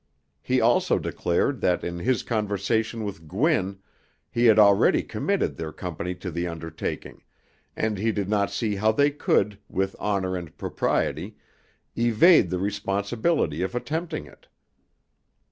[0.41, 3.77] He also declared that in his conversation with Gwin
[4.31, 7.21] he had already committed their company to the undertaking,
[7.75, 11.37] and he did not see how they could, with honor and propriety,
[11.95, 14.47] evade the responsibility of attempting it.